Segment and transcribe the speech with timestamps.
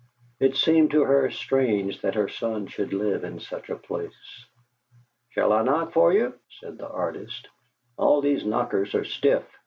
[0.39, 4.47] It seemed to her strange that her son should live in such a place.
[5.29, 7.47] "Shall I knock for you?" said the artist.
[7.97, 9.43] "All these knockers are stiff."